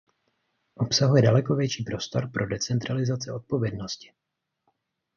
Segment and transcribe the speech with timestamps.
[0.75, 4.11] Obsahuje daleko větší prostor pro decentralizaci odpovědnosti.